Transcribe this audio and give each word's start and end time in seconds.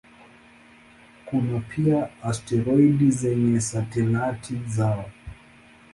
Kuna 1.25 1.59
pia 1.59 2.09
asteroidi 2.23 3.11
zenye 3.11 3.61
satelaiti 3.61 4.61
zao. 4.77 5.05